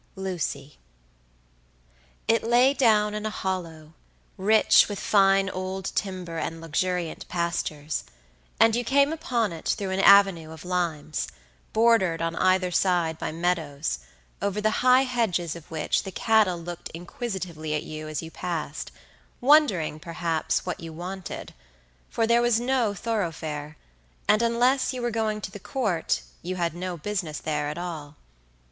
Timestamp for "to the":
25.39-25.59